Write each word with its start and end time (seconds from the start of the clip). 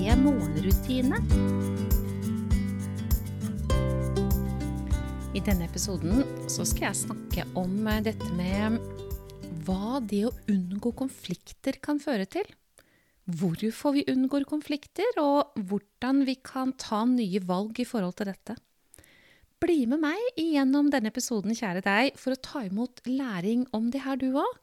morgenrutine. 0.00 1.18
I 5.36 5.42
denne 5.44 5.66
episoden 5.68 6.22
så 6.48 6.64
skal 6.64 6.88
jeg 6.88 7.00
snakke 7.02 7.44
om 7.58 7.74
dette 8.04 8.30
med 8.38 8.80
hva 9.66 10.00
det 10.00 10.24
å 10.26 10.32
unngå 10.48 10.94
konflikter 10.96 11.76
kan 11.84 12.00
føre 12.00 12.24
til. 12.26 12.48
Hvorfor 13.28 13.94
vi 13.94 14.06
unngår 14.10 14.48
konflikter, 14.48 15.06
og 15.20 15.52
hvordan 15.68 16.24
vi 16.26 16.38
kan 16.40 16.72
ta 16.80 17.04
nye 17.04 17.42
valg 17.44 17.78
i 17.78 17.86
forhold 17.86 18.16
til 18.18 18.32
dette. 18.32 18.56
Bli 19.60 19.84
med 19.84 20.00
meg 20.00 20.40
igjennom 20.40 20.88
denne 20.90 21.12
episoden, 21.12 21.52
kjære 21.52 21.84
deg, 21.84 22.16
for 22.16 22.32
å 22.32 22.40
ta 22.40 22.64
imot 22.64 23.04
læring 23.04 23.66
om 23.76 23.92
det 23.92 24.00
her, 24.06 24.16
du 24.16 24.32
òg. 24.40 24.58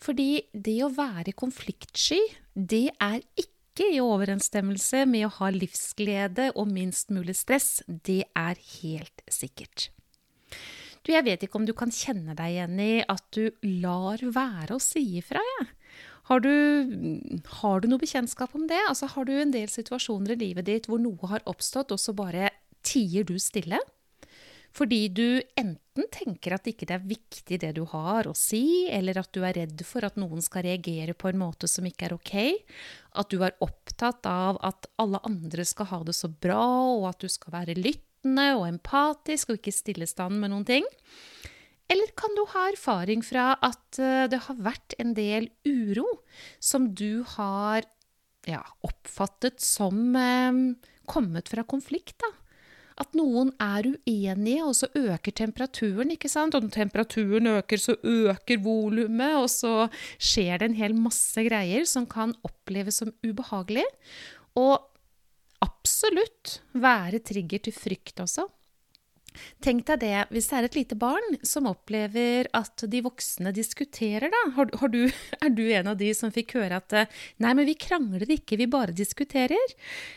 Fordi 0.00 0.48
det 0.56 0.80
å 0.86 0.90
være 0.96 1.36
konfliktsky, 1.36 2.22
det 2.56 2.88
er 2.96 3.20
ikke 3.36 3.57
i 3.86 4.00
overensstemmelse 4.02 5.04
med 5.08 5.28
å 5.28 5.34
ha 5.38 5.52
livsglede 5.54 6.50
og 6.54 6.70
minst 6.72 7.12
mulig 7.14 7.36
stress. 7.38 7.82
Det 7.86 8.24
er 8.36 8.60
helt 8.80 9.24
sikkert. 9.30 9.90
Du, 11.06 11.12
jeg 11.14 11.24
vet 11.24 11.44
ikke 11.44 11.60
om 11.60 11.66
du 11.68 11.72
kan 11.76 11.92
kjenne 11.94 12.34
deg 12.36 12.56
igjen 12.56 12.80
i 12.82 12.92
at 13.06 13.24
du 13.32 13.48
lar 13.80 14.20
være 14.20 14.76
å 14.76 14.82
si 14.82 15.04
ifra, 15.22 15.42
jeg. 15.44 15.68
Ja. 15.68 15.74
Har 16.28 16.42
du, 16.44 16.52
har 17.62 17.80
du 17.80 17.86
noe 17.88 18.02
bekjentskap 18.02 18.52
om 18.52 18.66
det? 18.68 18.80
Altså, 18.90 19.08
har 19.14 19.24
du 19.24 19.32
en 19.32 19.52
del 19.54 19.70
situasjoner 19.72 20.34
i 20.34 20.42
livet 20.42 20.66
ditt 20.68 20.88
hvor 20.90 21.00
noe 21.00 21.30
har 21.30 21.40
oppstått, 21.48 21.94
og 21.94 22.02
så 22.02 22.12
bare 22.12 22.50
tier 22.84 23.24
du 23.24 23.38
stille? 23.40 23.80
Fordi 24.76 25.06
du 25.08 25.40
enten 25.56 25.87
tenker 26.12 26.54
at 26.54 26.68
ikke 26.70 26.86
det 26.86 26.94
er 26.94 27.08
viktig 27.10 27.58
det 27.62 27.72
du 27.78 27.82
har 27.90 28.28
å 28.28 28.34
si, 28.36 28.86
eller 28.92 29.18
at 29.18 29.32
du 29.34 29.42
er 29.42 29.56
redd 29.56 29.82
for 29.86 30.06
at 30.06 30.18
noen 30.20 30.42
skal 30.44 30.66
reagere 30.68 31.16
på 31.18 31.30
en 31.30 31.40
måte 31.40 31.70
som 31.70 31.86
ikke 31.88 32.08
er 32.08 32.14
ok. 32.16 32.34
At 33.18 33.32
du 33.32 33.42
er 33.42 33.56
opptatt 33.64 34.28
av 34.30 34.60
at 34.64 34.86
alle 35.02 35.20
andre 35.26 35.66
skal 35.66 35.90
ha 35.90 36.00
det 36.06 36.14
så 36.18 36.30
bra, 36.30 36.62
og 36.94 37.08
at 37.10 37.24
du 37.24 37.28
skal 37.32 37.56
være 37.56 37.78
lyttende 37.78 38.50
og 38.58 38.68
empatisk 38.68 39.50
og 39.50 39.60
ikke 39.60 39.74
stillestand 39.74 40.38
med 40.38 40.54
noen 40.54 40.68
ting. 40.68 40.88
Eller 41.88 42.12
kan 42.20 42.34
du 42.36 42.44
ha 42.52 42.66
erfaring 42.68 43.22
fra 43.24 43.54
at 43.64 43.98
det 44.28 44.42
har 44.44 44.58
vært 44.60 44.94
en 45.00 45.14
del 45.16 45.48
uro 45.64 46.04
som 46.60 46.90
du 46.92 47.24
har 47.38 47.86
ja, 48.48 48.62
oppfattet 48.84 49.60
som 49.60 50.16
eh, 50.16 50.60
kommet 51.08 51.48
fra 51.48 51.64
konflikt? 51.68 52.18
da? 52.20 52.30
At 52.98 53.14
noen 53.18 53.52
er 53.62 53.86
uenige, 53.92 54.64
og 54.66 54.74
så 54.76 54.88
øker 54.96 55.34
temperaturen, 55.42 56.12
ikke 56.14 56.30
sant? 56.30 56.56
Og 56.56 56.66
når 56.66 56.74
temperaturen 56.74 57.50
øker, 57.54 57.80
så 57.80 57.96
øker 58.02 58.62
volumet, 58.64 59.38
og 59.38 59.48
så 59.52 59.74
skjer 60.18 60.60
det 60.60 60.70
en 60.70 60.78
hel 60.78 60.96
masse 60.98 61.46
greier 61.46 61.86
som 61.88 62.08
kan 62.10 62.34
oppleves 62.46 63.00
som 63.02 63.14
ubehagelig. 63.24 63.86
Og 64.58 64.76
absolutt 65.64 66.60
være 66.78 67.22
trigger 67.26 67.66
til 67.66 67.76
frykt 67.76 68.22
også. 68.24 68.48
Tenk 69.62 69.84
deg 69.86 70.00
det, 70.02 70.14
hvis 70.32 70.48
det 70.50 70.56
er 70.58 70.66
et 70.66 70.76
lite 70.78 70.96
barn 70.98 71.36
som 71.46 71.68
opplever 71.70 72.48
at 72.56 72.84
de 72.90 73.02
voksne 73.04 73.52
diskuterer, 73.54 74.32
da. 74.32 74.40
Har, 74.56 74.72
har 74.80 74.90
du, 74.90 75.02
er 75.44 75.52
du 75.54 75.64
en 75.68 75.92
av 75.92 75.98
de 76.00 76.10
som 76.16 76.34
fikk 76.34 76.56
høre 76.58 76.80
at 76.80 76.96
nei, 77.42 77.52
men 77.52 77.68
vi 77.68 77.76
krangler 77.78 78.38
ikke, 78.38 78.58
vi 78.58 78.70
bare 78.70 78.96
diskuterer? 78.96 79.76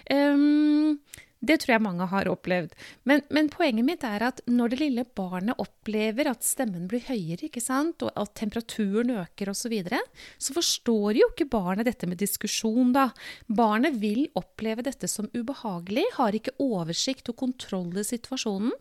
Um, 0.10 0.98
det 1.42 1.58
tror 1.62 1.74
jeg 1.74 1.84
mange 1.84 2.06
har 2.12 2.30
opplevd. 2.30 2.74
Men, 3.10 3.24
men, 3.34 3.50
poenget 3.50 3.86
mitt 3.88 4.04
er 4.06 4.22
at 4.28 4.42
når 4.50 4.74
det 4.74 4.80
lille 4.82 5.06
barnet 5.18 5.58
opplever 5.62 6.30
at 6.30 6.46
stemmen 6.46 6.88
blir 6.90 7.02
høyere, 7.08 7.50
og 7.50 8.10
at 8.14 8.34
temperaturen 8.38 9.14
øker 9.24 9.50
osv., 9.50 9.62
så, 9.62 9.70
videre, 9.70 10.00
så 10.42 10.56
forstår 10.56 11.20
jo 11.20 11.28
ikke 11.30 11.46
barnet 11.54 11.86
dette 11.86 12.08
med 12.10 12.18
diskusjon, 12.18 12.90
da. 12.96 13.12
Barnet 13.46 14.00
vil 14.02 14.26
oppleve 14.38 14.82
dette 14.86 15.06
som 15.10 15.30
ubehagelig, 15.38 16.08
har 16.18 16.34
ikke 16.34 16.56
oversikt 16.62 17.30
og 17.30 17.38
kontroll 17.44 17.94
i 17.94 18.06
situasjonen. 18.08 18.74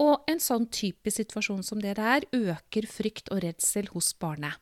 Og 0.00 0.24
en 0.32 0.40
sånn 0.40 0.70
typisk 0.72 1.20
situasjon 1.20 1.62
som 1.68 1.84
det 1.84 1.98
der 2.00 2.24
øker 2.32 2.88
frykt 2.88 3.28
og 3.28 3.44
redsel 3.44 3.92
hos 3.92 4.14
barnet. 4.16 4.56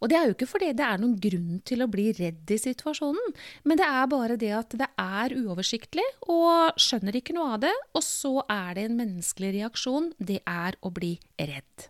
Og 0.00 0.10
det 0.10 0.18
er 0.18 0.28
jo 0.28 0.34
ikke 0.36 0.48
fordi 0.50 0.72
det 0.76 0.84
er 0.86 1.00
noen 1.00 1.16
grunn 1.20 1.62
til 1.66 1.84
å 1.84 1.88
bli 1.90 2.10
redd 2.16 2.52
i 2.52 2.60
situasjonen, 2.60 3.32
men 3.64 3.80
det 3.80 3.86
er 3.88 4.10
bare 4.12 4.36
det 4.40 4.52
at 4.56 4.76
det 4.80 4.90
er 5.00 5.36
uoversiktlig, 5.38 6.04
og 6.28 6.76
skjønner 6.80 7.16
ikke 7.20 7.36
noe 7.36 7.56
av 7.56 7.64
det, 7.64 7.74
og 7.96 8.04
så 8.04 8.36
er 8.44 8.76
det 8.76 8.86
en 8.88 9.00
menneskelig 9.00 9.54
reaksjon, 9.60 10.12
det 10.18 10.42
er 10.44 10.78
å 10.84 10.92
bli 10.94 11.16
redd. 11.40 11.88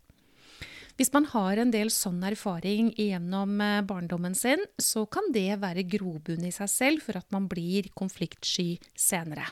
Hvis 0.94 1.10
man 1.10 1.26
har 1.32 1.58
en 1.58 1.72
del 1.74 1.90
sånn 1.90 2.22
erfaring 2.22 2.92
gjennom 2.94 3.58
eh, 3.64 3.80
barndommen 3.82 4.36
sin, 4.38 4.62
så 4.78 5.02
kan 5.10 5.32
det 5.34 5.58
være 5.62 5.82
grobunn 5.90 6.46
i 6.46 6.54
seg 6.54 6.70
selv 6.70 7.02
for 7.02 7.18
at 7.18 7.26
man 7.34 7.48
blir 7.50 7.90
konfliktsky 7.98 8.76
senere. 8.94 9.48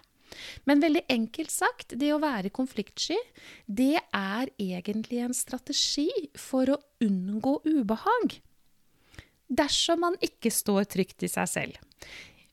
Men 0.68 0.82
veldig 0.82 1.04
enkelt 1.12 1.52
sagt, 1.52 1.96
det 1.98 2.12
å 2.14 2.20
være 2.22 2.52
konfliktsky, 2.54 3.18
det 3.66 3.98
er 3.98 4.52
egentlig 4.58 5.22
en 5.24 5.36
strategi 5.36 6.08
for 6.38 6.74
å 6.74 6.80
unngå 7.04 7.58
ubehag. 7.68 8.38
Dersom 9.52 10.00
man 10.06 10.16
ikke 10.24 10.52
står 10.52 10.86
trygt 10.88 11.26
i 11.26 11.30
seg 11.30 11.50
selv. 11.50 11.80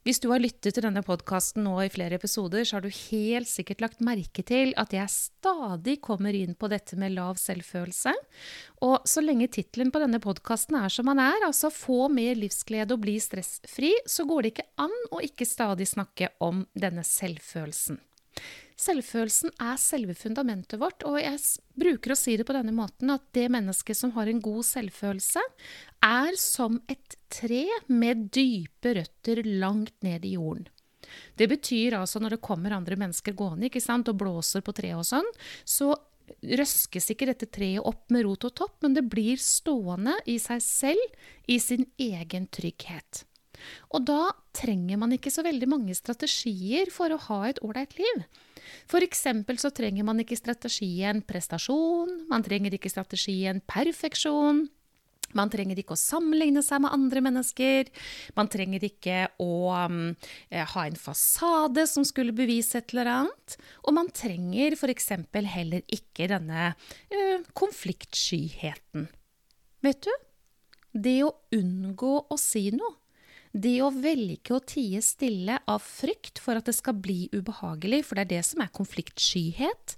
Hvis 0.07 0.21
du 0.23 0.29
har 0.31 0.39
lyttet 0.39 0.71
til 0.77 0.85
denne 0.85 1.01
podkasten 1.03 1.65
nå 1.65 1.73
i 1.83 1.89
flere 1.91 2.15
episoder, 2.15 2.63
så 2.63 2.77
har 2.77 2.85
du 2.85 2.91
helt 2.93 3.49
sikkert 3.51 3.81
lagt 3.83 4.03
merke 4.05 4.45
til 4.47 4.71
at 4.79 4.93
jeg 4.95 5.11
stadig 5.11 5.97
kommer 6.05 6.35
inn 6.35 6.55
på 6.55 6.69
dette 6.71 6.95
med 6.99 7.17
lav 7.17 7.35
selvfølelse. 7.41 8.13
Og 8.87 9.03
så 9.09 9.23
lenge 9.25 9.49
tittelen 9.51 9.91
på 9.91 9.99
denne 9.99 10.21
podkasten 10.23 10.79
er 10.79 10.93
som 10.93 11.11
den 11.11 11.19
er, 11.19 11.43
altså 11.43 11.67
få 11.73 12.07
mer 12.15 12.39
livsglede 12.39 12.95
og 12.95 13.03
bli 13.03 13.17
stressfri, 13.19 13.91
så 14.07 14.23
går 14.29 14.45
det 14.45 14.53
ikke 14.53 14.69
an 14.87 14.95
å 15.11 15.19
ikke 15.25 15.47
stadig 15.49 15.89
snakke 15.91 16.31
om 16.47 16.63
denne 16.79 17.03
selvfølelsen. 17.03 17.99
Selvfølelsen 18.79 19.51
er 19.59 19.79
selve 19.81 20.13
fundamentet 20.15 20.79
vårt, 20.79 21.03
og 21.03 21.17
jeg 21.19 21.39
bruker 21.79 22.13
å 22.13 22.19
si 22.19 22.37
det 22.39 22.45
på 22.47 22.55
denne 22.55 22.71
måten 22.75 23.11
at 23.11 23.25
det 23.35 23.49
mennesket 23.51 23.97
som 23.97 24.13
har 24.15 24.31
en 24.31 24.39
god 24.43 24.63
selvfølelse, 24.63 25.43
er 26.05 26.37
som 26.39 26.79
et 26.87 27.17
tre 27.27 27.65
med 27.91 28.29
dype 28.31 28.95
røtter 28.95 29.43
langt 29.43 29.97
ned 30.05 30.23
i 30.23 30.37
jorden. 30.37 30.69
Det 31.35 31.49
betyr 31.49 31.97
altså 31.97 32.21
når 32.21 32.37
det 32.37 32.45
kommer 32.45 32.75
andre 32.75 32.95
mennesker 32.99 33.35
gående 33.35 33.67
ikke 33.67 33.83
sant, 33.83 34.07
og 34.07 34.19
blåser 34.21 34.63
på 34.63 34.75
treet 34.77 34.99
og 34.99 35.07
sånn, 35.09 35.27
så 35.67 35.91
røskes 36.45 37.09
ikke 37.11 37.27
dette 37.31 37.49
treet 37.51 37.83
opp 37.83 38.05
med 38.13 38.23
rot 38.27 38.45
og 38.47 38.53
topp, 38.61 38.77
men 38.85 38.95
det 38.95 39.07
blir 39.11 39.41
stående 39.41 40.15
i 40.29 40.37
seg 40.39 40.61
selv, 40.63 41.17
i 41.49 41.57
sin 41.59 41.87
egen 41.99 42.47
trygghet. 42.53 43.25
Og 43.91 44.05
da 44.07 44.29
trenger 44.55 45.01
man 45.01 45.11
ikke 45.15 45.33
så 45.33 45.43
veldig 45.43 45.67
mange 45.67 45.95
strategier 45.97 46.93
for 46.93 47.11
å 47.11 47.19
ha 47.27 47.41
et 47.49 47.59
ålreit 47.65 47.97
liv. 47.99 48.23
Eksempel 49.09 49.57
så 49.57 49.71
trenger 49.73 50.05
man 50.05 50.19
ikke 50.21 50.37
strategien 50.37 51.23
prestasjon, 51.25 52.27
man 52.29 52.43
trenger 52.45 52.75
ikke 52.75 52.91
strategien 52.91 53.61
perfeksjon. 53.65 54.67
Man 55.37 55.51
trenger 55.53 55.77
ikke 55.77 55.93
å 55.93 55.99
sammenligne 55.99 56.61
seg 56.65 56.81
med 56.83 56.93
andre 56.95 57.21
mennesker. 57.21 57.89
Man 58.37 58.49
trenger 58.51 58.85
ikke 58.87 59.27
å 59.41 59.49
um, 59.77 59.99
ha 60.49 60.85
en 60.85 60.97
fasade 60.97 61.85
som 61.89 62.05
skulle 62.07 62.33
bevise 62.33 62.79
et 62.79 62.95
eller 62.95 63.11
annet. 63.13 63.57
Og 63.85 63.93
man 63.97 64.09
trenger 64.13 64.77
f.eks. 64.77 65.11
heller 65.53 65.85
ikke 65.85 66.29
denne 66.31 66.71
uh, 66.73 67.45
konfliktskyheten. 67.57 69.05
Vet 69.85 70.09
du? 70.09 70.13
Det 70.89 71.19
å 71.21 71.35
unngå 71.53 72.15
å 72.25 72.37
si 72.41 72.69
noe, 72.73 72.95
det 73.51 73.79
å 73.81 73.89
velge 73.93 74.53
å 74.53 74.61
tie 74.61 75.01
stille 75.01 75.57
av 75.69 75.81
frykt 75.81 76.41
for 76.43 76.59
at 76.59 76.67
det 76.69 76.75
skal 76.77 76.97
bli 77.01 77.29
ubehagelig, 77.33 78.03
for 78.05 78.19
det 78.19 78.27
er 78.27 78.33
det 78.37 78.43
som 78.45 78.61
er 78.61 78.73
konfliktskyhet, 78.75 79.95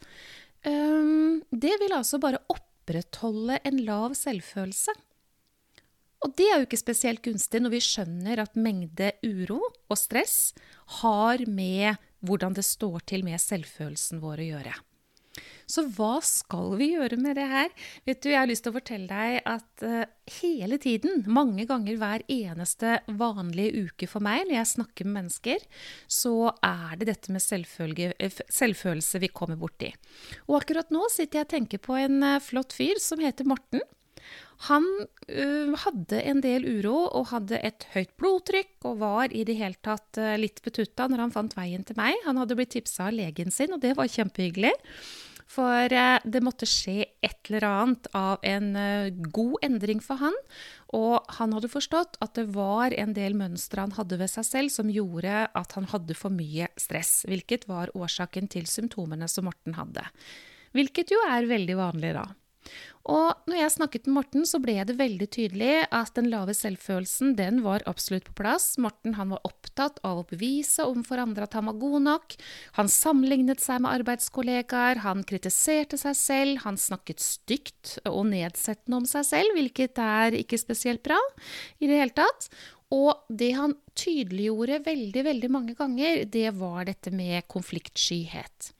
det 0.62 1.74
vil 1.82 1.96
altså 1.98 2.20
bare 2.22 2.44
opprettholde 2.54 3.58
en 3.66 3.82
lav 3.88 4.14
selvfølelse. 4.18 4.94
Og 6.22 6.36
det 6.38 6.46
er 6.48 6.60
jo 6.62 6.68
ikke 6.68 6.78
spesielt 6.78 7.24
gunstig 7.26 7.64
når 7.64 7.74
vi 7.74 7.82
skjønner 7.82 8.44
at 8.44 8.60
mengde 8.60 9.10
uro 9.26 9.58
og 9.66 9.98
stress 9.98 10.54
har 11.02 11.42
med 11.50 11.98
hvordan 12.22 12.54
det 12.54 12.66
står 12.68 13.02
til 13.10 13.26
med 13.26 13.42
selvfølelsen 13.42 14.22
vår 14.22 14.44
å 14.44 14.50
gjøre. 14.52 14.76
Så 15.70 15.86
hva 15.96 16.18
skal 16.26 16.74
vi 16.80 16.90
gjøre 16.94 17.18
med 17.22 17.38
det 17.40 17.46
her? 17.48 17.70
Vet 18.08 18.20
du, 18.24 18.30
Jeg 18.32 18.42
har 18.42 18.50
lyst 18.50 18.66
til 18.66 18.74
å 18.74 18.78
fortelle 18.78 19.08
deg 19.08 19.48
at 19.48 19.86
uh, 19.88 20.04
hele 20.42 20.80
tiden, 20.82 21.24
mange 21.32 21.66
ganger 21.70 22.00
hver 22.02 22.26
eneste 22.28 23.00
vanlige 23.08 23.86
uke 23.88 24.10
for 24.12 24.24
meg 24.24 24.44
når 24.48 24.58
jeg 24.58 24.72
snakker 24.74 25.08
med 25.08 25.22
mennesker, 25.22 25.64
så 26.12 26.52
er 26.66 27.00
det 27.00 27.08
dette 27.14 27.32
med 27.32 28.12
eh, 28.12 28.44
selvfølelse 28.52 29.24
vi 29.24 29.32
kommer 29.32 29.60
borti. 29.60 29.94
Og 30.50 30.62
akkurat 30.62 30.92
nå 30.92 31.08
sitter 31.14 31.42
jeg 31.42 31.48
og 31.48 31.56
tenker 31.56 31.84
på 31.88 31.98
en 32.02 32.22
uh, 32.26 32.38
flott 32.44 32.76
fyr 32.76 33.00
som 33.00 33.24
heter 33.24 33.48
Morten. 33.48 33.84
Han 34.68 34.86
uh, 35.02 35.74
hadde 35.86 36.22
en 36.22 36.42
del 36.44 36.68
uro 36.68 37.08
og 37.08 37.32
hadde 37.32 37.58
et 37.66 37.88
høyt 37.96 38.12
blodtrykk 38.22 38.86
og 38.92 39.00
var 39.02 39.34
i 39.34 39.42
det 39.48 39.58
hele 39.58 39.80
tatt 39.82 40.20
uh, 40.22 40.36
litt 40.38 40.62
betutta 40.66 41.08
når 41.10 41.26
han 41.26 41.34
fant 41.34 41.56
veien 41.58 41.86
til 41.88 41.98
meg. 41.98 42.20
Han 42.28 42.38
hadde 42.38 42.58
blitt 42.60 42.76
tipsa 42.76 43.08
av 43.10 43.18
legen 43.18 43.50
sin, 43.54 43.74
og 43.74 43.82
det 43.82 43.96
var 43.98 44.12
kjempehyggelig. 44.12 44.74
For 45.52 45.96
uh, 45.98 46.22
det 46.22 46.44
måtte 46.46 46.70
skje 46.70 47.08
et 47.26 47.50
eller 47.50 47.66
annet 47.72 48.12
av 48.16 48.46
en 48.46 48.70
god 49.34 49.66
endring 49.66 50.04
for 50.06 50.22
han. 50.22 50.38
Og 50.94 51.34
han 51.40 51.58
hadde 51.58 51.72
forstått 51.72 52.20
at 52.22 52.38
det 52.38 52.52
var 52.54 52.94
en 52.94 53.16
del 53.18 53.34
mønstre 53.40 53.88
han 53.88 53.96
hadde 53.98 54.20
ved 54.22 54.30
seg 54.30 54.46
selv 54.46 54.76
som 54.76 54.94
gjorde 54.94 55.48
at 55.58 55.74
han 55.80 55.90
hadde 55.90 56.18
for 56.20 56.34
mye 56.34 56.70
stress, 56.78 57.24
hvilket 57.26 57.66
var 57.72 57.96
årsaken 57.98 58.52
til 58.54 58.70
symptomene 58.70 59.32
som 59.32 59.50
Morten 59.50 59.80
hadde. 59.80 60.06
Hvilket 60.78 61.12
jo 61.12 61.20
er 61.28 61.50
veldig 61.50 61.80
vanlig 61.82 62.14
da. 62.16 62.30
Og 63.10 63.48
når 63.50 63.58
jeg 63.58 63.74
snakket 63.74 64.08
med 64.08 64.16
Morten, 64.20 64.44
så 64.46 64.60
ble 64.62 64.76
det 64.86 64.98
veldig 65.00 65.28
tydelig 65.34 65.88
at 65.90 66.12
den 66.18 66.28
lave 66.30 66.54
selvfølelsen, 66.54 67.34
den 67.40 67.62
var 67.66 67.82
absolutt 67.90 68.28
på 68.28 68.36
plass. 68.38 68.76
Morten 68.82 69.16
han 69.18 69.32
var 69.34 69.42
opptatt 69.48 69.98
av 70.06 70.22
å 70.22 70.26
bevise 70.30 70.86
overfor 70.86 71.24
andre 71.24 71.48
at 71.48 71.58
han 71.58 71.66
var 71.72 71.80
god 71.82 72.06
nok. 72.06 72.36
Han 72.78 72.92
sammenlignet 72.92 73.64
seg 73.64 73.82
med 73.82 74.02
arbeidskollegaer, 74.02 75.02
han 75.06 75.26
kritiserte 75.28 75.98
seg 76.02 76.18
selv, 76.20 76.62
han 76.66 76.78
snakket 76.78 77.24
stygt 77.26 77.96
og 78.06 78.28
nedsettende 78.30 79.02
om 79.02 79.10
seg 79.10 79.26
selv, 79.32 79.58
hvilket 79.58 79.98
er 80.02 80.38
ikke 80.38 80.62
spesielt 80.62 81.02
bra 81.06 81.18
i 81.82 81.90
det 81.90 81.98
hele 82.04 82.16
tatt. 82.22 82.52
Og 82.92 83.24
det 83.32 83.54
han 83.56 83.74
tydeliggjorde 83.98 84.82
veldig, 84.86 85.26
veldig 85.26 85.50
mange 85.52 85.76
ganger, 85.80 86.26
det 86.30 86.52
var 86.60 86.86
dette 86.90 87.14
med 87.16 87.48
konfliktskyhet. 87.50 88.74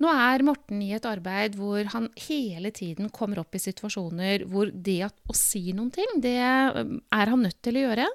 Nå 0.00 0.10
er 0.10 0.42
Morten 0.46 0.80
i 0.82 0.94
et 0.96 1.04
arbeid 1.06 1.58
hvor 1.58 1.84
han 1.92 2.08
hele 2.24 2.72
tiden 2.74 3.10
kommer 3.14 3.42
opp 3.42 3.54
i 3.54 3.62
situasjoner 3.62 4.46
hvor 4.50 4.72
det 4.72 5.02
å 5.04 5.36
si 5.36 5.74
noen 5.76 5.92
ting, 5.94 6.16
det 6.24 6.38
er 6.40 6.72
han 7.12 7.44
nødt 7.44 7.60
til 7.62 7.78
å 7.78 7.84
gjøre, 7.84 8.08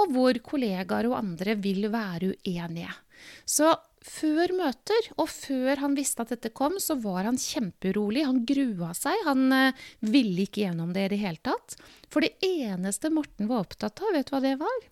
og 0.00 0.16
hvor 0.16 0.40
kollegaer 0.46 1.10
og 1.10 1.18
andre 1.20 1.54
vil 1.60 1.86
være 1.92 2.32
uenige. 2.40 2.96
Så 3.44 3.68
før 4.00 4.54
møter, 4.56 5.10
og 5.20 5.28
før 5.28 5.82
han 5.82 5.96
visste 5.98 6.24
at 6.24 6.32
dette 6.32 6.52
kom, 6.56 6.78
så 6.80 6.96
var 7.02 7.26
han 7.28 7.38
kjempeurolig. 7.40 8.24
Han 8.24 8.44
grua 8.48 8.94
seg. 8.96 9.16
Han 9.26 9.50
uh, 9.52 9.88
ville 10.00 10.46
ikke 10.46 10.64
gjennom 10.64 10.94
det 10.96 11.06
i 11.06 11.10
det 11.14 11.20
hele 11.20 11.42
tatt. 11.44 11.76
For 12.12 12.24
det 12.24 12.38
eneste 12.46 13.12
Morten 13.12 13.50
var 13.50 13.66
opptatt 13.66 14.00
av, 14.00 14.14
vet 14.16 14.30
du 14.30 14.34
hva 14.34 14.42
det 14.44 14.56
var? 14.60 14.86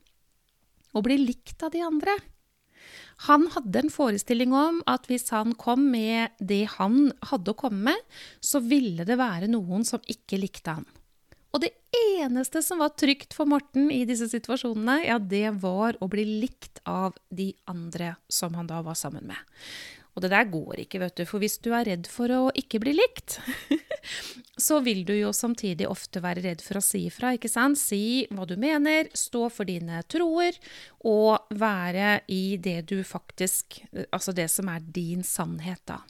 Å 0.92 1.04
bli 1.04 1.19
likt 1.22 1.64
av 1.64 1.72
de 1.72 1.84
andre. 1.84 2.19
Han 3.26 3.49
hadde 3.50 3.82
en 3.82 3.91
forestilling 3.91 4.53
om 4.55 4.79
at 4.87 5.09
hvis 5.11 5.26
han 5.35 5.56
kom 5.59 5.88
med 5.91 6.37
det 6.38 6.65
han 6.76 7.09
hadde 7.32 7.50
å 7.50 7.59
komme 7.59 7.91
med, 7.91 8.06
så 8.38 8.62
ville 8.62 9.06
det 9.09 9.19
være 9.19 9.50
noen 9.50 9.87
som 9.87 10.05
ikke 10.06 10.38
likte 10.38 10.76
han. 10.79 10.87
Og 11.50 11.65
det 11.65 11.73
eneste 11.97 12.61
som 12.62 12.82
var 12.82 12.93
trygt 13.00 13.35
for 13.35 13.49
Morten 13.49 13.88
i 13.91 14.05
disse 14.09 14.29
situasjonene, 14.31 15.00
ja, 15.09 15.17
det 15.19 15.49
var 15.62 15.97
å 16.05 16.09
bli 16.12 16.26
likt 16.44 16.82
av 16.87 17.17
de 17.35 17.50
andre 17.70 18.15
som 18.31 18.55
han 18.59 18.69
da 18.69 18.82
var 18.85 18.99
sammen 18.99 19.26
med. 19.31 19.41
Og 20.19 20.25
det 20.25 20.32
der 20.32 20.49
går 20.50 20.81
ikke, 20.82 20.99
vet 20.99 21.20
du, 21.20 21.23
for 21.31 21.38
hvis 21.38 21.61
du 21.62 21.70
er 21.79 21.87
redd 21.87 22.09
for 22.11 22.32
å 22.35 22.41
ikke 22.59 22.81
bli 22.82 22.97
likt, 22.97 23.37
så 24.67 24.81
vil 24.82 25.05
du 25.06 25.15
jo 25.15 25.31
samtidig 25.37 25.87
ofte 25.87 26.19
være 26.25 26.43
redd 26.43 26.65
for 26.65 26.81
å 26.81 26.82
si 26.82 27.05
ifra, 27.06 27.37
ikke 27.38 27.50
sant? 27.53 27.79
Si 27.79 28.26
hva 28.35 28.49
du 28.50 28.56
mener, 28.59 29.12
stå 29.15 29.47
for 29.55 29.69
dine 29.69 30.03
troer, 30.11 30.59
og 31.06 31.55
være 31.55 32.25
i 32.35 32.59
det 32.59 32.81
du 32.91 32.99
faktisk 33.06 33.79
Altså 34.11 34.32
det 34.35 34.49
som 34.50 34.69
er 34.73 34.82
din 34.82 35.23
sannhet, 35.26 35.81
da. 35.87 36.00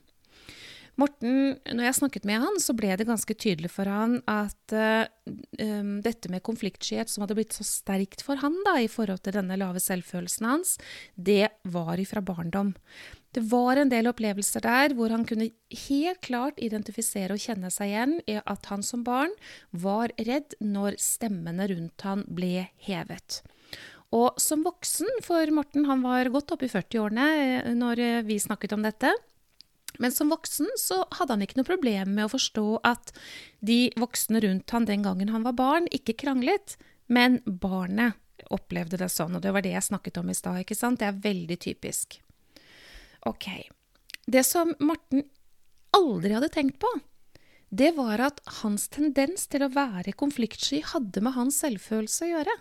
Morten, 0.99 1.58
når 1.62 1.84
jeg 1.84 1.96
snakket 2.00 2.25
med 2.26 2.40
han, 2.43 2.56
så 2.58 2.75
ble 2.75 2.90
det 2.99 3.06
ganske 3.06 3.34
tydelig 3.38 3.70
for 3.70 3.87
han 3.87 4.16
at 4.26 4.75
uh, 4.75 5.04
dette 6.02 6.31
med 6.32 6.43
konfliktskyhet, 6.46 7.12
som 7.12 7.22
hadde 7.22 7.37
blitt 7.38 7.54
så 7.54 7.66
sterkt 7.66 8.25
for 8.26 8.40
han 8.43 8.56
da, 8.66 8.81
i 8.82 8.90
forhold 8.90 9.22
til 9.22 9.37
denne 9.38 9.61
lave 9.61 9.82
selvfølelsen 9.82 10.49
hans, 10.49 10.75
det 11.14 11.52
var 11.70 12.02
ifra 12.02 12.25
barndom. 12.25 12.75
Det 13.36 13.44
var 13.50 13.76
en 13.76 13.90
del 13.92 14.08
opplevelser 14.08 14.64
der 14.64 14.94
hvor 14.96 15.12
han 15.12 15.26
kunne 15.28 15.50
helt 15.84 16.20
klart 16.25 16.60
identifisere 16.64 17.36
og 17.36 17.42
kjenne 17.42 17.70
seg 17.72 17.92
igjen 17.92 18.14
i 18.30 18.38
at 18.40 18.70
han 18.72 18.84
som 18.86 19.04
barn 19.04 19.34
var 19.70 20.14
redd 20.16 20.56
når 20.64 20.96
stemmene 21.02 21.69
rundt 21.69 22.06
han 22.08 22.25
ble 22.32 22.69
hevet. 22.88 23.42
Og 24.16 24.40
som 24.40 24.62
voksen, 24.64 25.08
for 25.20 25.50
Morten 25.52 25.84
han 25.84 26.00
var 26.00 26.30
godt 26.32 26.54
oppe 26.54 26.64
i 26.64 26.72
40-årene 26.72 27.26
eh, 27.36 27.72
når 27.76 28.00
eh, 28.00 28.22
vi 28.25 28.38
snakket 28.40 28.72
om 28.72 28.86
dette, 28.86 29.12
men 29.98 30.14
som 30.14 30.30
voksen 30.32 30.70
så 30.80 31.02
hadde 31.19 31.34
han 31.34 31.44
ikke 31.44 31.58
noe 31.58 31.69
problem 31.69 32.14
med 32.16 32.28
å 32.28 32.32
forstå 32.32 32.66
at 32.86 33.12
de 33.64 33.88
voksne 33.98 34.40
rundt 34.44 34.72
han 34.72 34.86
den 34.88 35.04
gangen 35.04 35.32
han 35.34 35.44
var 35.44 35.56
barn, 35.58 35.88
ikke 35.92 36.16
kranglet, 36.22 36.76
men 37.08 37.40
barnet 37.44 38.16
opplevde 38.54 39.00
det 39.00 39.10
sånn. 39.12 39.36
Og 39.36 39.44
det 39.44 39.52
var 39.52 39.64
det 39.64 39.75
jeg 39.75 39.88
snakket 39.90 40.20
om 40.20 40.30
i 40.30 40.36
stad, 40.36 40.62
ikke 40.62 40.78
sant? 40.78 41.00
Det 41.02 41.08
er 41.08 41.20
veldig 41.25 41.58
typisk. 41.60 42.20
Ok. 43.28 43.48
Det 44.26 44.44
som 44.44 44.72
Morten 44.80 45.26
aldri 45.96 46.34
hadde 46.36 46.50
tenkt 46.52 46.78
på, 46.80 46.90
det 47.69 47.92
var 47.98 48.22
at 48.25 48.40
hans 48.62 48.86
tendens 48.92 49.44
til 49.52 49.66
å 49.66 49.72
være 49.72 50.16
konfliktsky 50.16 50.80
hadde 50.94 51.20
med 51.25 51.36
hans 51.36 51.60
selvfølelse 51.60 52.25
å 52.25 52.30
gjøre. 52.32 52.56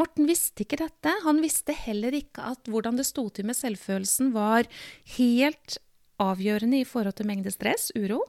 Morten 0.00 0.26
visste 0.26 0.64
ikke 0.64 0.80
dette. 0.80 1.12
Han 1.22 1.42
visste 1.44 1.74
heller 1.76 2.14
ikke 2.16 2.44
at 2.54 2.70
hvordan 2.70 2.98
det 2.98 3.06
sto 3.06 3.28
til 3.30 3.46
med 3.46 3.58
selvfølelsen 3.58 4.32
var 4.34 4.66
helt 5.18 5.78
avgjørende 6.22 6.80
i 6.80 6.88
forhold 6.88 7.18
til 7.18 7.28
mengde 7.28 7.52
stress, 7.54 7.90
uro. 7.98 8.22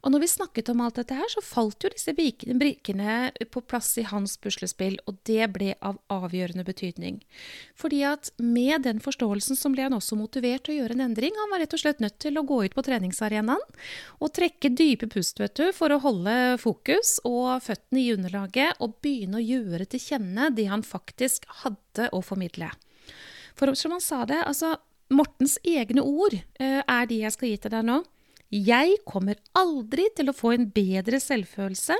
Og 0.00 0.12
når 0.14 0.22
vi 0.22 0.28
snakket 0.32 0.70
om 0.72 0.80
alt 0.80 0.96
dette 0.96 1.16
her, 1.16 1.28
så 1.28 1.42
falt 1.44 1.84
jo 1.84 1.90
disse 1.92 2.14
brikkene 2.16 3.30
på 3.52 3.62
plass 3.68 3.92
i 4.00 4.04
hans 4.08 4.38
puslespill, 4.40 4.96
og 5.04 5.18
det 5.28 5.50
ble 5.52 5.74
av 5.84 5.98
avgjørende 6.12 6.64
betydning. 6.64 7.18
Fordi 7.78 8.00
at 8.08 8.30
med 8.40 8.86
den 8.88 9.02
forståelsen 9.04 9.58
så 9.60 9.72
ble 9.72 9.84
han 9.88 9.96
også 9.96 10.16
motivert 10.16 10.64
til 10.64 10.74
å 10.74 10.78
gjøre 10.80 10.96
en 10.96 11.04
endring. 11.10 11.36
Han 11.36 11.52
var 11.52 11.64
rett 11.64 11.76
og 11.76 11.82
slett 11.82 12.00
nødt 12.00 12.16
til 12.22 12.40
å 12.40 12.46
gå 12.48 12.62
ut 12.64 12.76
på 12.76 12.84
treningsarenaen 12.86 13.64
og 14.20 14.32
trekke 14.36 14.72
dype 14.72 15.10
pust, 15.12 15.40
vet 15.42 15.56
du, 15.60 15.66
for 15.76 15.92
å 15.92 16.00
holde 16.00 16.36
fokus 16.62 17.18
og 17.28 17.60
føttene 17.64 18.00
i 18.00 18.12
underlaget, 18.14 18.80
og 18.80 18.96
begynne 19.04 19.40
å 19.40 19.44
gjøre 19.44 19.88
til 19.90 20.04
kjenne 20.10 20.48
det 20.56 20.70
han 20.70 20.86
faktisk 20.86 21.44
hadde 21.64 22.08
å 22.16 22.22
formidle. 22.24 22.70
For 23.58 23.74
som 23.76 23.92
han 23.92 24.04
sa 24.04 24.24
det, 24.28 24.40
altså 24.46 24.78
Mortens 25.10 25.56
egne 25.66 26.04
ord 26.06 26.36
eh, 26.38 26.80
er 26.80 27.06
de 27.10 27.16
jeg 27.24 27.34
skal 27.34 27.50
gi 27.50 27.56
til 27.64 27.72
deg 27.74 27.86
nå. 27.88 27.96
Jeg 28.50 28.96
kommer 29.06 29.38
aldri 29.54 30.08
til 30.18 30.30
å 30.30 30.34
få 30.34 30.56
en 30.56 30.66
bedre 30.74 31.20
selvfølelse 31.22 31.94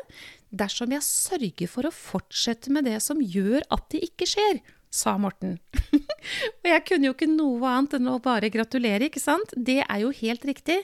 dersom 0.51 0.91
jeg 0.97 1.07
sørger 1.07 1.71
for 1.71 1.87
å 1.87 1.95
fortsette 1.95 2.73
med 2.75 2.89
det 2.91 2.99
som 3.05 3.23
gjør 3.23 3.63
at 3.71 3.87
det 3.95 4.03
ikke 4.09 4.27
skjer, 4.27 4.59
sa 4.91 5.15
Morten. 5.23 5.61
og 6.61 6.67
jeg 6.67 6.85
kunne 6.89 7.07
jo 7.07 7.15
ikke 7.15 7.31
noe 7.31 7.71
annet 7.71 7.95
enn 8.01 8.11
å 8.11 8.19
bare 8.23 8.51
gratulere, 8.51 9.07
ikke 9.07 9.23
sant? 9.23 9.55
Det 9.55 9.79
er 9.85 10.03
jo 10.03 10.11
helt 10.23 10.47
riktig. 10.51 10.81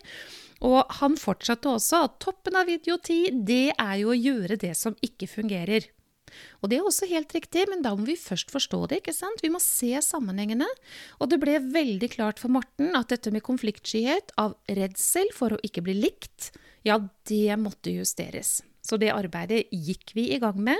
Og 0.64 0.86
han 1.00 1.18
fortsatte 1.20 1.68
også 1.68 2.04
at 2.06 2.16
toppen 2.22 2.56
av 2.56 2.70
idioti, 2.70 3.26
det 3.34 3.74
er 3.74 3.96
jo 4.00 4.14
å 4.14 4.16
gjøre 4.16 4.60
det 4.62 4.72
som 4.78 4.94
ikke 5.04 5.28
fungerer. 5.34 5.90
Og 6.60 6.70
det 6.70 6.78
er 6.78 6.86
også 6.86 7.08
helt 7.10 7.32
riktig, 7.36 7.66
men 7.70 7.84
da 7.84 7.94
må 7.96 8.06
vi 8.08 8.16
først 8.18 8.50
forstå 8.54 8.80
det. 8.90 9.00
ikke 9.02 9.14
sant? 9.16 9.42
Vi 9.44 9.52
må 9.52 9.60
se 9.62 9.92
sammenhengene. 10.02 10.68
Og 11.20 11.30
det 11.30 11.40
ble 11.42 11.58
veldig 11.62 12.10
klart 12.12 12.42
for 12.42 12.52
Morten 12.52 12.96
at 12.98 13.12
dette 13.14 13.32
med 13.34 13.44
konfliktskyhet, 13.46 14.34
av 14.40 14.56
redsel 14.68 15.30
for 15.36 15.54
å 15.54 15.62
ikke 15.66 15.84
bli 15.86 15.96
likt, 16.00 16.52
ja, 16.86 17.00
det 17.26 17.56
måtte 17.58 17.94
justeres. 17.94 18.60
Så 18.86 18.98
det 19.00 19.14
arbeidet 19.14 19.66
gikk 19.74 20.14
vi 20.14 20.30
i 20.34 20.40
gang 20.42 20.58
med. 20.68 20.78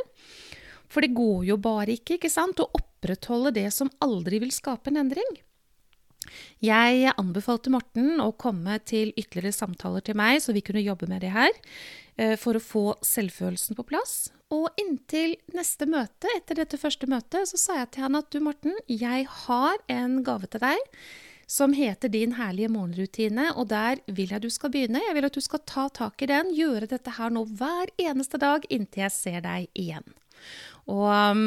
For 0.87 1.03
det 1.03 1.17
går 1.17 1.49
jo 1.49 1.57
bare 1.59 1.97
ikke, 1.97 2.21
ikke 2.21 2.31
sant, 2.31 2.63
å 2.63 2.71
opprettholde 2.79 3.57
det 3.57 3.69
som 3.75 3.91
aldri 4.05 4.39
vil 4.43 4.55
skape 4.55 4.93
en 4.93 5.03
endring. 5.03 5.33
Jeg 6.65 7.13
anbefalte 7.17 7.73
Morten 7.75 8.23
å 8.23 8.33
komme 8.39 8.79
til 8.89 9.13
ytterligere 9.17 9.55
samtaler 9.57 10.05
til 10.07 10.19
meg, 10.19 10.41
så 10.43 10.55
vi 10.57 10.65
kunne 10.65 10.85
jobbe 10.85 11.09
med 11.11 11.25
det 11.25 11.35
her, 11.35 11.53
eh, 12.17 12.37
for 12.41 12.57
å 12.57 12.63
få 12.63 12.87
selvfølelsen 13.05 13.79
på 13.79 13.87
plass. 13.87 14.17
Og 14.55 14.69
inntil 14.79 15.37
neste 15.55 15.89
møte, 15.91 16.31
etter 16.37 16.61
dette 16.61 16.79
første 16.79 17.09
møtet, 17.11 17.49
så 17.51 17.59
sa 17.59 17.79
jeg 17.81 17.91
til 17.95 18.07
han 18.07 18.19
at 18.19 18.31
du, 18.31 18.41
Morten, 18.41 18.77
jeg 18.87 19.27
har 19.47 19.81
en 19.89 20.23
gave 20.23 20.47
til 20.47 20.63
deg 20.63 20.79
som 21.47 21.73
heter 21.73 22.11
Din 22.11 22.35
herlige 22.35 22.69
morgenrutine, 22.75 23.53
og 23.55 23.69
der 23.71 24.03
vil 24.11 24.33
jeg 24.35 24.43
du 24.43 24.51
skal 24.51 24.73
begynne. 24.75 25.03
Jeg 25.05 25.15
vil 25.15 25.29
at 25.29 25.35
du 25.35 25.41
skal 25.41 25.63
ta 25.67 25.87
tak 25.95 26.23
i 26.23 26.31
den, 26.31 26.51
gjøre 26.55 26.91
dette 26.91 27.15
her 27.19 27.31
nå 27.31 27.45
hver 27.59 27.93
eneste 28.03 28.41
dag 28.43 28.67
inntil 28.69 29.07
jeg 29.07 29.15
ser 29.15 29.41
deg 29.47 29.69
igjen. 29.79 30.07
Og 30.91 31.07
um, 31.07 31.47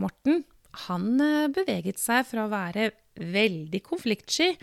Morten, 0.00 0.44
han 0.86 1.20
eh, 1.20 1.50
beveget 1.52 2.00
seg 2.00 2.26
fra 2.28 2.46
å 2.46 2.52
være 2.52 2.90
veldig 3.20 3.82
konfliktsky 3.86 4.54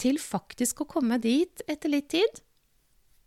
til 0.00 0.18
faktisk 0.20 0.82
å 0.82 0.90
komme 0.90 1.20
dit 1.22 1.62
etter 1.70 1.92
litt 1.92 2.10
tid. 2.14 2.42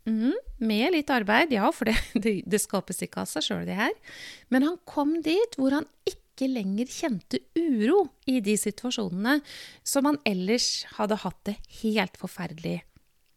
Mm, 0.07 0.35
med 0.63 0.93
litt 0.95 1.11
arbeid, 1.11 1.51
ja, 1.55 1.67
for 1.75 1.89
det, 1.89 1.97
det, 2.23 2.39
det 2.47 2.61
skapes 2.63 3.03
ikke 3.03 3.23
av 3.23 3.31
seg 3.31 3.47
sjøl, 3.49 3.67
det 3.67 3.77
her. 3.79 3.93
Men 4.53 4.67
han 4.67 4.79
kom 4.87 5.17
dit 5.25 5.59
hvor 5.59 5.75
han 5.75 5.87
ikke 6.07 6.49
lenger 6.51 6.91
kjente 6.91 7.41
uro 7.57 8.05
i 8.29 8.39
de 8.45 8.55
situasjonene 8.59 9.39
som 9.87 10.07
han 10.07 10.19
ellers 10.27 10.85
hadde 10.99 11.19
hatt 11.23 11.39
det 11.49 11.57
helt 11.81 12.19
forferdelig 12.21 12.79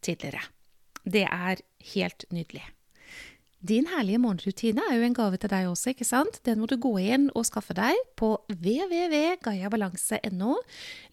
tidligere. 0.05 0.43
Det 1.01 1.25
er 1.25 1.63
helt 1.95 2.27
nydelig. 2.29 2.63
Din 3.61 3.85
herlige 3.91 4.17
morgenrutine 4.17 4.81
er 4.89 4.95
jo 4.97 5.03
en 5.05 5.13
gave 5.13 5.37
til 5.37 5.51
deg 5.51 5.67
også, 5.69 5.91
ikke 5.93 6.05
sant? 6.07 6.39
Den 6.47 6.59
må 6.63 6.67
du 6.69 6.77
gå 6.81 6.97
inn 6.97 7.29
og 7.37 7.45
skaffe 7.45 7.73
deg 7.77 7.93
på 8.17 8.41
www.gayabalanse.no. 8.49 10.55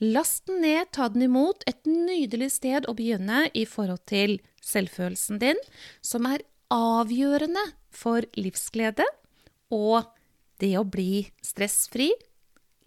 Last 0.00 0.46
den 0.48 0.62
ned, 0.64 0.88
ta 0.96 1.08
den 1.12 1.26
imot. 1.26 1.60
Et 1.68 1.84
nydelig 1.84 2.56
sted 2.56 2.88
å 2.88 2.96
begynne 2.96 3.52
i 3.52 3.68
forhold 3.68 4.00
til 4.08 4.40
selvfølelsen 4.64 5.36
din, 5.44 5.60
som 6.00 6.24
er 6.30 6.40
avgjørende 6.72 7.60
for 7.92 8.24
livsglede 8.40 9.04
og 9.68 10.08
det 10.62 10.78
å 10.80 10.88
bli 10.88 11.28
stressfri, 11.44 12.08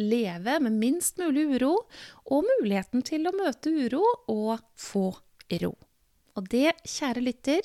leve 0.01 0.58
med 0.65 0.74
minst 0.82 1.22
mulig 1.22 1.46
uro, 1.53 1.86
og 2.25 2.41
muligheten 2.50 3.06
til 3.06 3.30
å 3.30 3.38
møte 3.38 3.70
uro 3.70 4.01
og 4.34 4.58
få 4.74 5.13
ro. 5.62 5.77
Og 6.34 6.50
det, 6.50 6.74
kjære 6.88 7.22
lytter, 7.22 7.62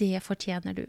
det 0.00 0.24
fortjener 0.24 0.72
du. 0.80 0.88